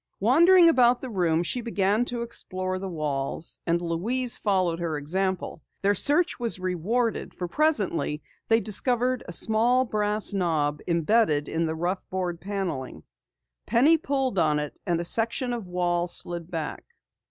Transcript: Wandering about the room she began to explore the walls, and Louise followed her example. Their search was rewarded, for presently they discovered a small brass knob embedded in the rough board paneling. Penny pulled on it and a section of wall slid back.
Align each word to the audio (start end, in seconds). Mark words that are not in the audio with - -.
Wandering 0.19 0.67
about 0.67 0.99
the 0.99 1.11
room 1.11 1.43
she 1.43 1.61
began 1.61 2.05
to 2.05 2.23
explore 2.23 2.79
the 2.79 2.89
walls, 2.89 3.59
and 3.67 3.79
Louise 3.79 4.39
followed 4.39 4.79
her 4.79 4.97
example. 4.97 5.61
Their 5.83 5.93
search 5.93 6.39
was 6.39 6.57
rewarded, 6.57 7.35
for 7.35 7.47
presently 7.47 8.23
they 8.47 8.61
discovered 8.61 9.23
a 9.27 9.31
small 9.31 9.85
brass 9.85 10.33
knob 10.33 10.79
embedded 10.87 11.47
in 11.47 11.67
the 11.67 11.75
rough 11.75 12.01
board 12.09 12.41
paneling. 12.41 13.03
Penny 13.67 13.95
pulled 13.99 14.39
on 14.39 14.57
it 14.57 14.79
and 14.87 14.99
a 14.99 15.05
section 15.05 15.53
of 15.53 15.67
wall 15.67 16.07
slid 16.07 16.49
back. 16.49 16.83